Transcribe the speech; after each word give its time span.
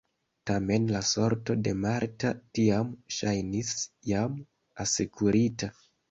Tamen 0.49 0.85
la 0.91 0.99
sorto 1.07 1.55
de 1.67 1.73
Marta 1.81 2.31
tiam 2.59 2.89
ŝajnis 3.17 3.69
jam 4.13 4.39
asekurita. 4.85 5.71